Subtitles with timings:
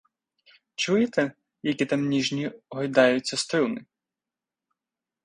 [0.75, 1.31] Чуєте,
[1.63, 3.85] які там ніжні гойдаються струни?